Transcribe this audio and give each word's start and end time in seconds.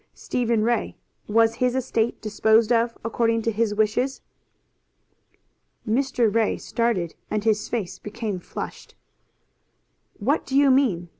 Stephen 0.15 0.63
Ray, 0.63 0.95
was 1.27 1.53
his 1.53 1.75
estate 1.75 2.19
disposed 2.23 2.71
of 2.73 2.97
according 3.05 3.43
to 3.43 3.51
his 3.51 3.75
wishes?" 3.75 4.21
Mr. 5.87 6.33
Ray 6.33 6.57
started, 6.57 7.13
and 7.29 7.43
his 7.43 7.69
face 7.69 7.99
became 7.99 8.39
flushed. 8.39 8.95
"What 10.17 10.43
do 10.47 10.57
you 10.57 10.71
mean?" 10.71 11.09